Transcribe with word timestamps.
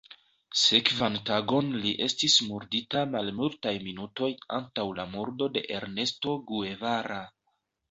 Sekvan 0.59 1.17
tagon 1.29 1.69
li 1.83 1.91
estis 2.05 2.37
murdita 2.47 3.05
malmultaj 3.13 3.75
minutoj 3.89 4.31
antaŭ 4.59 4.89
la 5.03 5.07
murdo 5.15 5.53
de 5.59 5.65
Ernesto 5.79 6.37
Guevara. 6.51 7.23